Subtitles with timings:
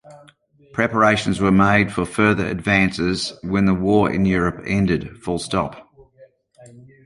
[0.73, 5.15] Preparations were made for further advances when the war in Europe ended.